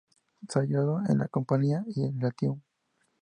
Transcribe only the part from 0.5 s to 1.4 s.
han hallado en la